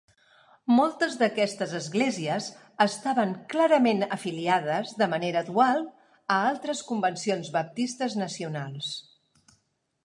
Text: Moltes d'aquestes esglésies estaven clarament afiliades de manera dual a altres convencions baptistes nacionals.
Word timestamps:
Moltes 0.77 1.17
d'aquestes 1.17 1.75
esglésies 1.79 2.47
estaven 2.85 3.35
clarament 3.53 4.01
afiliades 4.17 4.95
de 5.03 5.09
manera 5.13 5.45
dual 5.53 5.85
a 6.37 6.41
altres 6.53 6.83
convencions 6.91 7.55
baptistes 7.61 8.19
nacionals. 8.27 8.95